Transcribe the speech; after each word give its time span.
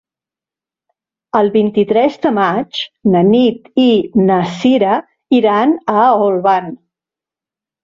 El 1.39 1.51
vint-i-tres 1.55 2.17
de 2.23 2.31
maig 2.37 2.79
na 3.17 3.21
Nit 3.29 3.69
i 3.85 3.87
na 4.31 4.39
Cira 4.57 4.97
iran 5.43 5.79
a 6.01 6.09
Olvan. 6.27 6.75